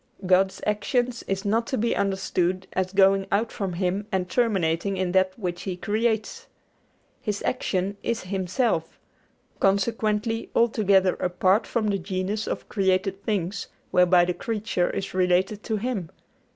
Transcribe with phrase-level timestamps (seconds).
[0.25, 5.11] God's action is not to be understood as going out from Him and terminating in
[5.11, 6.47] that which He creates.
[7.21, 8.97] His action is Himself;
[9.59, 13.53] consequently altogether apart from the genus of created being
[13.91, 16.09] whereby the creature is related to Him.